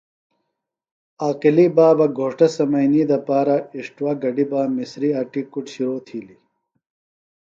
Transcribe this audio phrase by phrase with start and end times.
[1.23, 6.41] عاقلی بابہ گھوݜٹہ سمنئینی دپارہ اِݜٹوا گڈِیۡ بہ مسریۡ اٹیۡ کُڈ شرو تِھیلیۡ۔